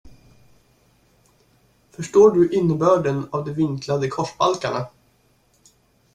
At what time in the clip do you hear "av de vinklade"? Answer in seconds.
3.31-4.07